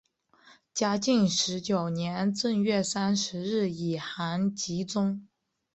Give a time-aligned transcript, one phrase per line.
[0.73, 5.27] 嘉靖十九年正月三十日以寒疾终。